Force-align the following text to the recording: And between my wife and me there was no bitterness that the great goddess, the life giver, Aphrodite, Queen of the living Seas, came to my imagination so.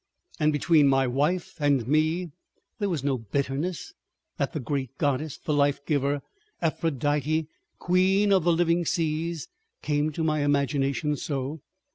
And 0.39 0.51
between 0.51 0.87
my 0.87 1.05
wife 1.05 1.53
and 1.59 1.87
me 1.87 2.31
there 2.79 2.89
was 2.89 3.03
no 3.03 3.19
bitterness 3.19 3.93
that 4.37 4.51
the 4.51 4.59
great 4.59 4.97
goddess, 4.97 5.37
the 5.37 5.53
life 5.53 5.85
giver, 5.85 6.23
Aphrodite, 6.59 7.45
Queen 7.77 8.33
of 8.33 8.43
the 8.43 8.51
living 8.51 8.83
Seas, 8.83 9.47
came 9.83 10.11
to 10.13 10.23
my 10.23 10.39
imagination 10.43 11.15
so. 11.17 11.61